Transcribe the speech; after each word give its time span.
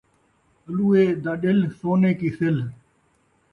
اُلوئے 0.67 1.03
دا 1.23 1.33
ݙلھ، 1.41 1.65
سونے 1.79 2.11
کی 2.19 2.29
سلھ 2.37 2.61